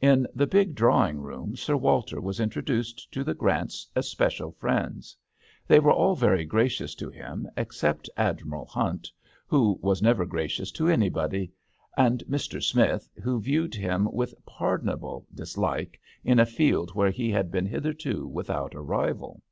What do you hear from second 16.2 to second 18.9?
in a field where he had been hitherto without a